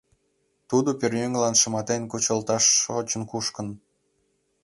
Тудо 0.69 0.89
пӧръеҥлан 0.99 1.55
шыматен 1.61 2.01
кучылташ 2.11 2.63
шочын-кушкын. 2.81 3.67